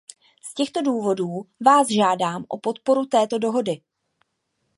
Z 0.41 0.53
těchto 0.53 0.81
důvodů 0.81 1.29
vás 1.65 1.87
žádám 1.89 2.45
o 2.47 2.57
podporu 2.59 3.05
této 3.05 3.37
dohody. 3.37 3.81